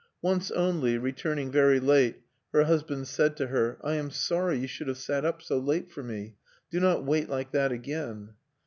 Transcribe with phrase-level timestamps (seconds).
[0.23, 4.87] Once only, returning very late, her husband said to her: "I am sorry you should
[4.87, 6.37] have sat up so late for me;
[6.71, 8.33] do not wait like that again!"